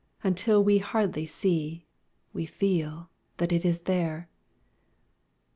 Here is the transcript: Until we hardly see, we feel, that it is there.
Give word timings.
Until 0.23 0.63
we 0.63 0.79
hardly 0.79 1.27
see, 1.27 1.85
we 2.33 2.47
feel, 2.47 3.11
that 3.37 3.51
it 3.51 3.63
is 3.63 3.81
there. 3.81 4.29